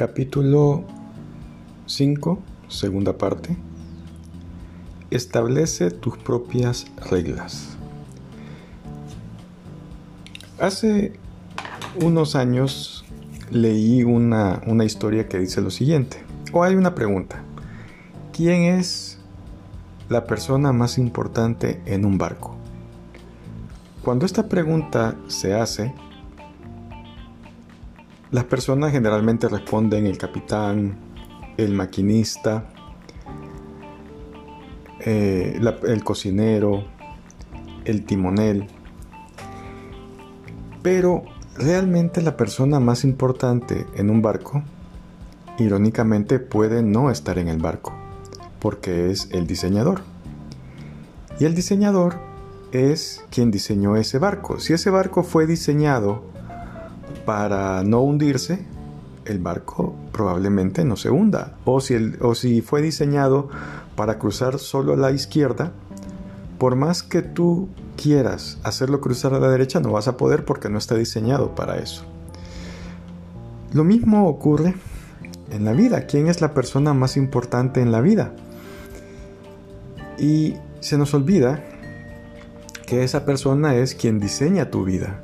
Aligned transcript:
Capítulo 0.00 0.82
5, 1.84 2.38
segunda 2.68 3.18
parte. 3.18 3.54
Establece 5.10 5.90
tus 5.90 6.16
propias 6.16 6.86
reglas. 7.10 7.76
Hace 10.58 11.12
unos 12.02 12.34
años 12.34 13.04
leí 13.50 14.02
una, 14.02 14.62
una, 14.66 14.86
historia 14.86 15.28
que 15.28 15.38
dice 15.38 15.60
lo 15.60 15.68
siguiente, 15.68 16.22
o 16.54 16.62
hay 16.62 16.76
una 16.76 16.94
pregunta. 16.94 17.42
¿Quién 18.32 18.78
es 18.78 19.18
la 20.08 20.24
persona 20.24 20.72
más 20.72 20.96
importante 20.96 21.82
en 21.84 22.06
un 22.06 22.16
barco? 22.16 22.56
Cuando 24.02 24.24
esta 24.24 24.48
pregunta 24.48 25.14
se 25.28 25.52
hace, 25.52 25.92
las 28.30 28.44
personas 28.44 28.92
generalmente 28.92 29.48
responden 29.48 30.06
el 30.06 30.16
capitán, 30.16 30.96
el 31.56 31.74
maquinista, 31.74 32.68
eh, 35.00 35.60
el 35.84 36.04
cocinero, 36.04 36.84
el 37.84 38.04
timonel. 38.04 38.68
Pero 40.82 41.24
realmente 41.56 42.22
la 42.22 42.36
persona 42.36 42.78
más 42.78 43.04
importante 43.04 43.86
en 43.96 44.10
un 44.10 44.22
barco, 44.22 44.62
irónicamente, 45.58 46.38
puede 46.38 46.82
no 46.82 47.10
estar 47.10 47.38
en 47.38 47.48
el 47.48 47.58
barco, 47.58 47.92
porque 48.60 49.10
es 49.10 49.28
el 49.32 49.46
diseñador. 49.46 50.02
Y 51.40 51.46
el 51.46 51.54
diseñador 51.54 52.16
es 52.70 53.24
quien 53.30 53.50
diseñó 53.50 53.96
ese 53.96 54.18
barco. 54.18 54.60
Si 54.60 54.72
ese 54.72 54.90
barco 54.90 55.24
fue 55.24 55.46
diseñado 55.46 56.22
para 57.24 57.82
no 57.82 58.00
hundirse, 58.00 58.64
el 59.24 59.38
barco 59.38 59.94
probablemente 60.12 60.84
no 60.84 60.96
se 60.96 61.10
hunda. 61.10 61.56
O 61.64 61.80
si, 61.80 62.60
fue 62.62 62.82
diseñado 62.82 63.48
para 63.96 64.18
cruzar 64.18 64.58
solo 64.58 64.94
a 64.94 64.96
la 64.96 65.10
izquierda, 65.12 65.72
por 66.58 66.76
más 66.76 67.02
que 67.02 67.22
tú 67.22 67.68
quieras 67.96 68.58
hacerlo 68.62 69.00
cruzar 69.00 69.34
a 69.34 69.40
la 69.40 69.48
derecha, 69.48 69.80
no 69.80 69.92
vas 69.92 70.08
a 70.08 70.16
poder 70.16 70.44
porque 70.44 70.68
no 70.68 70.78
está 70.78 70.94
diseñado 70.94 71.54
para 71.54 71.78
eso. 71.78 72.04
Lo 73.72 73.84
mismo 73.84 74.28
ocurre 74.28 74.74
en 75.50 75.64
la 75.64 75.72
vida. 75.72 76.06
¿Quién 76.06 76.28
es 76.28 76.40
la 76.40 76.54
persona 76.54 76.92
más 76.92 77.16
importante 77.16 77.80
en 77.80 77.92
la 77.92 78.00
vida? 78.00 78.32
Y 80.18 80.56
se 80.80 80.98
nos 80.98 81.14
olvida 81.14 81.62
que 82.86 83.04
esa 83.04 83.24
persona 83.24 83.76
es 83.76 83.94
quien 83.94 84.18
diseña 84.18 84.70
tu 84.70 84.84
vida. 84.84 85.22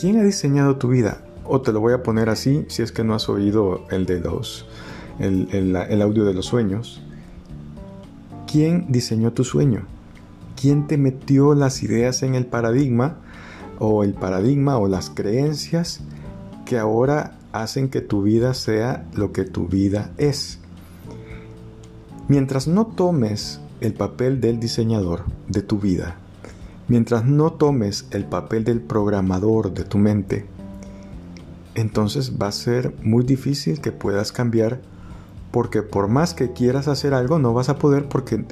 ¿Quién 0.00 0.18
ha 0.18 0.22
diseñado 0.22 0.76
tu 0.76 0.88
vida? 0.88 1.20
O 1.44 1.60
te 1.60 1.72
lo 1.72 1.80
voy 1.80 1.92
a 1.92 2.02
poner 2.02 2.30
así 2.30 2.64
si 2.68 2.80
es 2.80 2.90
que 2.90 3.04
no 3.04 3.14
has 3.14 3.28
oído 3.28 3.84
el 3.90 4.06
de 4.06 4.18
los 4.18 4.64
el, 5.18 6.00
audio 6.00 6.24
de 6.24 6.32
los 6.32 6.46
sueños. 6.46 7.02
¿Quién 8.50 8.86
diseñó 8.88 9.34
tu 9.34 9.44
sueño? 9.44 9.82
¿Quién 10.58 10.86
te 10.86 10.96
metió 10.96 11.54
las 11.54 11.82
ideas 11.82 12.22
en 12.22 12.34
el 12.34 12.46
paradigma 12.46 13.18
o 13.78 14.02
el 14.02 14.14
paradigma 14.14 14.78
o 14.78 14.88
las 14.88 15.10
creencias 15.10 16.00
que 16.64 16.78
ahora 16.78 17.36
hacen 17.52 17.90
que 17.90 18.00
tu 18.00 18.22
vida 18.22 18.54
sea 18.54 19.06
lo 19.12 19.32
que 19.32 19.44
tu 19.44 19.68
vida 19.68 20.12
es? 20.16 20.60
Mientras 22.26 22.66
no 22.68 22.86
tomes 22.86 23.60
el 23.82 23.92
papel 23.92 24.40
del 24.40 24.60
diseñador 24.60 25.24
de 25.48 25.60
tu 25.60 25.78
vida, 25.78 26.16
Mientras 26.90 27.24
no 27.24 27.52
tomes 27.52 28.08
el 28.10 28.24
papel 28.24 28.64
del 28.64 28.80
programador 28.80 29.72
de 29.72 29.84
tu 29.84 29.96
mente, 29.96 30.44
entonces 31.76 32.36
va 32.36 32.48
a 32.48 32.52
ser 32.52 32.96
muy 33.00 33.22
difícil 33.22 33.80
que 33.80 33.92
puedas 33.92 34.32
cambiar 34.32 34.80
porque 35.52 35.82
por 35.82 36.08
más 36.08 36.34
que 36.34 36.52
quieras 36.52 36.88
hacer 36.88 37.14
algo 37.14 37.38
no 37.38 37.54
vas 37.54 37.68
a 37.68 37.78
poder 37.78 38.08
porque 38.08 38.44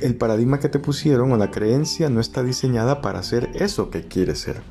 el 0.00 0.14
paradigma 0.14 0.58
que 0.58 0.70
te 0.70 0.78
pusieron 0.78 1.32
o 1.32 1.36
la 1.36 1.50
creencia 1.50 2.08
no 2.08 2.18
está 2.18 2.42
diseñada 2.42 3.02
para 3.02 3.18
hacer 3.18 3.50
eso 3.52 3.90
que 3.90 4.08
quieres 4.08 4.38
ser. 4.38 4.62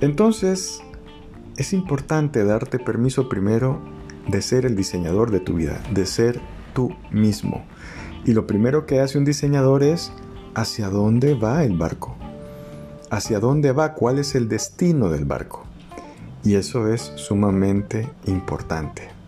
Entonces 0.00 0.80
es 1.56 1.72
importante 1.72 2.42
darte 2.42 2.80
permiso 2.80 3.28
primero 3.28 3.80
de 4.26 4.42
ser 4.42 4.66
el 4.66 4.74
diseñador 4.74 5.30
de 5.30 5.38
tu 5.38 5.54
vida, 5.54 5.80
de 5.94 6.04
ser 6.04 6.40
tú 6.74 6.90
mismo. 7.12 7.64
Y 8.24 8.32
lo 8.32 8.48
primero 8.48 8.86
que 8.86 8.98
hace 8.98 9.18
un 9.18 9.24
diseñador 9.24 9.84
es 9.84 10.12
hacia 10.54 10.88
dónde 10.88 11.34
va 11.34 11.64
el 11.64 11.76
barco, 11.76 12.16
hacia 13.10 13.40
dónde 13.40 13.72
va, 13.72 13.94
cuál 13.94 14.18
es 14.18 14.34
el 14.34 14.48
destino 14.48 15.08
del 15.08 15.24
barco. 15.24 15.64
Y 16.42 16.54
eso 16.54 16.88
es 16.88 17.12
sumamente 17.16 18.08
importante. 18.26 19.20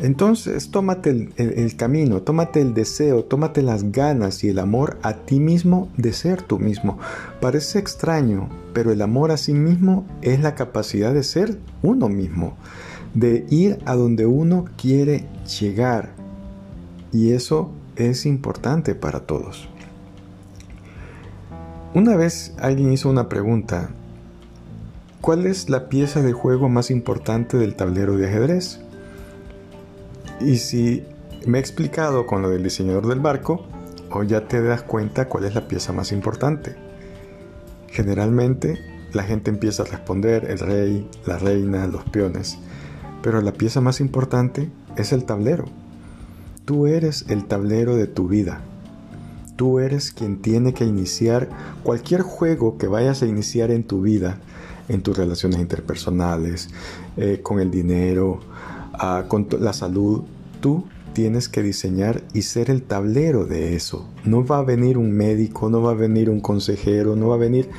Entonces, 0.00 0.70
tómate 0.70 1.30
el, 1.36 1.76
camino, 1.76 2.20
tómate 2.22 2.60
el 2.60 2.74
deseo, 2.74 3.24
tómate 3.24 3.62
las 3.62 3.92
ganas 3.92 4.42
y 4.42 4.48
el 4.48 4.58
amor 4.58 4.98
a 5.02 5.14
ti 5.14 5.38
mismo 5.38 5.88
de 5.96 6.12
ser 6.12 6.42
tú 6.42 6.58
mismo. 6.58 6.98
Parece 7.40 7.78
extraño, 7.78 8.48
pero 8.72 8.90
el 8.90 9.00
amor 9.02 9.30
a 9.30 9.36
sí 9.36 9.54
mismo 9.54 10.04
es 10.20 10.40
la 10.40 10.56
capacidad 10.56 11.14
de 11.14 11.22
ser 11.22 11.58
uno 11.82 12.08
mismo, 12.08 12.56
de 13.14 13.46
ir 13.50 13.78
a 13.86 13.94
donde 13.94 14.26
uno 14.26 14.64
quiere 14.76 15.26
llegar. 15.60 16.10
Y 17.12 17.32
eso 17.32 17.70
es 17.94 18.26
importante 18.26 18.96
para 18.96 19.20
todos. 19.20 19.68
Una 21.94 22.16
vez 22.16 22.52
alguien 22.58 22.92
hizo 22.92 23.08
una 23.08 23.28
pregunta. 23.28 23.90
¿Cuál 25.20 25.46
es 25.46 25.70
la 25.70 25.88
pieza 25.88 26.22
de 26.22 26.32
juego 26.32 26.68
más 26.68 26.90
importante 26.90 27.56
del 27.56 27.76
tablero 27.76 28.16
de 28.16 28.26
ajedrez? 28.26 28.80
Y 30.40 30.56
si 30.56 31.04
me 31.46 31.58
he 31.58 31.60
explicado 31.60 32.26
con 32.26 32.42
lo 32.42 32.50
del 32.50 32.64
diseñador 32.64 33.06
del 33.06 33.20
barco, 33.20 33.64
o 34.10 34.24
ya 34.24 34.48
te 34.48 34.60
das 34.60 34.82
cuenta 34.82 35.28
cuál 35.28 35.44
es 35.44 35.54
la 35.54 35.68
pieza 35.68 35.92
más 35.92 36.10
importante. 36.10 36.74
Generalmente 37.86 38.80
la 39.12 39.22
gente 39.22 39.52
empieza 39.52 39.84
a 39.84 39.86
responder 39.86 40.50
el 40.50 40.58
rey, 40.58 41.08
la 41.26 41.38
reina, 41.38 41.86
los 41.86 42.02
peones, 42.06 42.58
pero 43.22 43.40
la 43.40 43.52
pieza 43.52 43.80
más 43.80 44.00
importante 44.00 44.68
es 44.96 45.12
el 45.12 45.24
tablero. 45.26 45.66
Tú 46.64 46.88
eres 46.88 47.26
el 47.28 47.44
tablero 47.44 47.94
de 47.94 48.08
tu 48.08 48.26
vida. 48.26 48.62
Tú 49.56 49.78
eres 49.78 50.10
quien 50.10 50.42
tiene 50.42 50.74
que 50.74 50.84
iniciar 50.84 51.48
cualquier 51.82 52.22
juego 52.22 52.76
que 52.76 52.88
vayas 52.88 53.22
a 53.22 53.26
iniciar 53.26 53.70
en 53.70 53.84
tu 53.84 54.02
vida, 54.02 54.38
en 54.88 55.02
tus 55.02 55.16
relaciones 55.16 55.60
interpersonales, 55.60 56.70
eh, 57.16 57.40
con 57.42 57.60
el 57.60 57.70
dinero, 57.70 58.40
ah, 58.92 59.24
con 59.28 59.46
la 59.60 59.72
salud. 59.72 60.22
Tú 60.60 60.84
tienes 61.12 61.48
que 61.48 61.62
diseñar 61.62 62.22
y 62.34 62.42
ser 62.42 62.68
el 62.68 62.82
tablero 62.82 63.46
de 63.46 63.76
eso. 63.76 64.08
No 64.24 64.44
va 64.44 64.58
a 64.58 64.64
venir 64.64 64.98
un 64.98 65.12
médico, 65.12 65.70
no 65.70 65.80
va 65.80 65.92
a 65.92 65.94
venir 65.94 66.28
un 66.28 66.40
consejero, 66.40 67.14
no 67.14 67.28
va 67.28 67.36
a 67.36 67.38
venir 67.38 67.70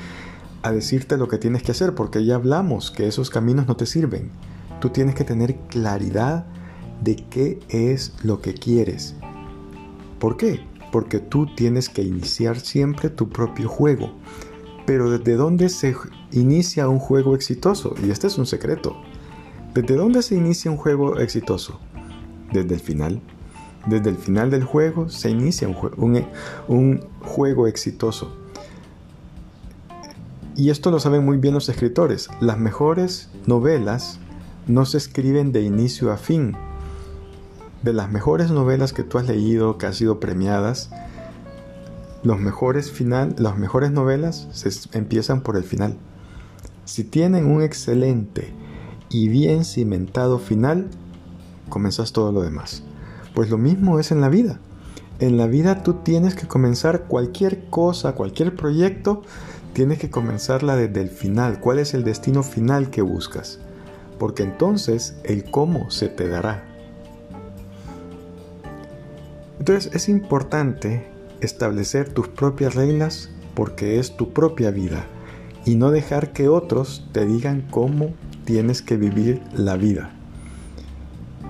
a 0.64 0.72
decirte 0.72 1.18
lo 1.18 1.28
que 1.28 1.38
tienes 1.38 1.62
que 1.62 1.72
hacer, 1.72 1.94
porque 1.94 2.26
ya 2.26 2.36
hablamos 2.36 2.90
que 2.90 3.08
esos 3.08 3.30
caminos 3.30 3.68
no 3.68 3.76
te 3.76 3.86
sirven. 3.86 4.32
Tú 4.80 4.90
tienes 4.90 5.14
que 5.14 5.24
tener 5.24 5.58
claridad 5.68 6.46
de 7.04 7.18
qué 7.18 7.60
es 7.70 8.14
lo 8.24 8.42
que 8.42 8.54
quieres. 8.54 9.16
¿Por 10.20 10.38
qué? 10.38 10.62
Porque 10.96 11.20
tú 11.20 11.46
tienes 11.46 11.90
que 11.90 12.04
iniciar 12.04 12.58
siempre 12.58 13.10
tu 13.10 13.28
propio 13.28 13.68
juego. 13.68 14.14
Pero 14.86 15.12
¿desde 15.12 15.36
dónde 15.36 15.68
se 15.68 15.94
inicia 16.32 16.88
un 16.88 17.00
juego 17.00 17.36
exitoso? 17.36 17.96
Y 18.02 18.12
este 18.12 18.28
es 18.28 18.38
un 18.38 18.46
secreto. 18.46 18.96
¿Desde 19.74 19.98
dónde 19.98 20.22
se 20.22 20.36
inicia 20.36 20.72
un 20.72 20.78
juego 20.78 21.20
exitoso? 21.20 21.82
Desde 22.54 22.76
el 22.76 22.80
final. 22.80 23.22
Desde 23.88 24.10
el 24.10 24.16
final 24.16 24.50
del 24.50 24.64
juego 24.64 25.10
se 25.10 25.30
inicia 25.30 25.68
un, 25.68 26.26
un 26.70 27.02
juego 27.20 27.68
exitoso. 27.68 28.34
Y 30.56 30.70
esto 30.70 30.92
lo 30.92 31.02
saben 31.02 31.26
muy 31.26 31.36
bien 31.40 31.56
los 31.56 31.68
escritores. 31.68 32.30
Las 32.40 32.58
mejores 32.58 33.30
novelas 33.48 34.18
no 34.66 34.86
se 34.86 34.98
escriben 34.98 35.52
de 35.52 35.62
inicio 35.62 36.14
a 36.14 36.16
fin, 36.16 36.56
de 37.86 37.94
las 37.94 38.12
mejores 38.12 38.50
novelas 38.50 38.94
que 38.94 39.04
tú 39.04 39.20
has 39.20 39.28
leído, 39.28 39.78
que 39.78 39.86
han 39.86 39.94
sido 39.94 40.20
premiadas, 40.20 40.90
los 42.24 42.40
mejores 42.40 42.92
final, 42.92 43.36
las 43.38 43.60
mejores 43.60 43.92
novelas 43.92 44.48
se 44.52 44.72
empiezan 44.98 45.42
por 45.42 45.56
el 45.56 45.64
final. 45.64 45.96
Si 46.84 47.04
tienen 47.04 47.46
un 47.46 47.62
excelente 47.62 48.52
y 49.10 49.30
bien 49.30 49.66
cimentado 49.66 50.40
final, 50.40 50.88
comenzas 51.70 52.12
todo 52.12 52.32
lo 52.32 52.42
demás. 52.42 52.82
Pues 53.36 53.52
lo 53.52 53.60
mismo 53.60 54.00
es 54.00 54.12
en 54.12 54.20
la 54.20 54.30
vida. 54.30 54.60
En 55.20 55.38
la 55.38 55.46
vida 55.46 55.84
tú 55.84 55.94
tienes 56.04 56.34
que 56.34 56.48
comenzar 56.48 57.04
cualquier 57.04 57.70
cosa, 57.70 58.16
cualquier 58.16 58.56
proyecto, 58.56 59.22
tienes 59.74 60.00
que 60.00 60.10
comenzarla 60.10 60.76
desde 60.76 61.02
el 61.02 61.10
final. 61.10 61.60
¿Cuál 61.60 61.78
es 61.78 61.94
el 61.94 62.04
destino 62.04 62.42
final 62.42 62.90
que 62.90 63.04
buscas? 63.04 63.60
Porque 64.18 64.42
entonces 64.42 65.18
el 65.24 65.44
cómo 65.52 65.92
se 65.92 66.08
te 66.08 66.28
dará. 66.28 66.75
Entonces 69.68 69.96
es 69.96 70.10
importante 70.10 71.08
establecer 71.42 72.14
tus 72.14 72.28
propias 72.28 72.76
reglas 72.76 73.32
porque 73.56 73.98
es 73.98 74.16
tu 74.16 74.32
propia 74.32 74.70
vida 74.70 75.08
y 75.66 75.74
no 75.74 75.90
dejar 75.90 76.34
que 76.34 76.50
otros 76.50 77.08
te 77.14 77.26
digan 77.26 77.66
cómo 77.72 78.14
tienes 78.44 78.84
que 78.84 78.96
vivir 78.96 79.42
la 79.56 79.76
vida. 79.76 80.12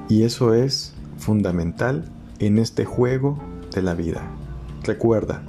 Y 0.08 0.24
eso 0.24 0.54
es 0.54 0.94
fundamental 1.18 2.10
en 2.40 2.58
este 2.58 2.86
juego 2.86 3.38
de 3.74 3.82
la 3.82 3.96
vida. 3.96 4.22
Recuerda, 4.84 5.44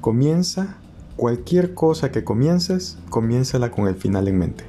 comienza 0.00 0.78
cualquier 1.16 1.74
cosa 1.74 2.10
que 2.10 2.24
comiences, 2.24 2.96
comiénzala 3.10 3.70
con 3.70 3.86
el 3.86 3.96
final 3.96 4.28
en 4.28 4.38
mente. 4.38 4.64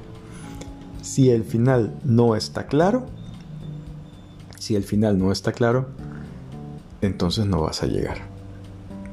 Si 1.00 1.30
el 1.30 1.44
final 1.44 1.98
no 2.04 2.36
está 2.36 2.66
claro, 2.66 3.06
si 4.58 4.76
el 4.76 4.84
final 4.84 5.18
no 5.18 5.32
está 5.32 5.52
claro, 5.52 5.88
entonces 7.04 7.46
no 7.46 7.62
vas 7.62 7.82
a 7.82 7.86
llegar. 7.86 8.18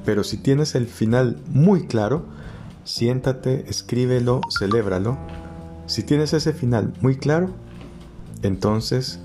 Pero 0.06 0.24
si 0.24 0.38
tienes 0.38 0.76
el 0.76 0.88
final 0.88 1.38
muy 1.48 1.88
claro, 1.88 2.26
siéntate, 2.84 3.70
escríbelo, 3.70 4.42
celébralo. 4.50 5.18
Si 5.86 6.04
tienes 6.04 6.34
ese 6.34 6.54
final 6.54 6.94
muy 7.02 7.18
claro, 7.18 7.50
entonces 8.42 9.20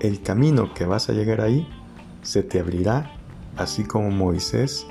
el 0.00 0.22
camino 0.22 0.74
que 0.74 0.84
vas 0.84 1.08
a 1.08 1.12
llegar 1.12 1.40
ahí 1.40 1.66
se 2.22 2.42
te 2.42 2.60
abrirá, 2.60 3.12
así 3.56 3.84
como 3.84 4.10
Moisés 4.10 4.86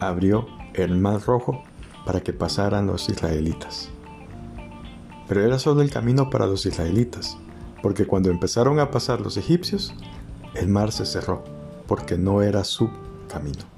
abrió 0.00 0.46
el 0.74 0.96
mar 0.96 1.20
rojo 1.24 1.62
para 2.04 2.20
que 2.20 2.32
pasaran 2.32 2.86
los 2.86 3.08
israelitas. 3.08 3.88
Pero 5.28 5.42
era 5.44 5.58
solo 5.58 5.82
el 5.82 5.90
camino 5.90 6.30
para 6.30 6.46
los 6.46 6.66
israelitas, 6.66 7.36
porque 7.82 8.06
cuando 8.06 8.30
empezaron 8.30 8.78
a 8.78 8.90
pasar 8.90 9.20
los 9.20 9.36
egipcios, 9.36 9.94
el 10.54 10.68
mar 10.68 10.92
se 10.92 11.06
cerró, 11.06 11.44
porque 11.86 12.16
no 12.16 12.42
era 12.42 12.64
su 12.64 12.90
camino. 13.28 13.75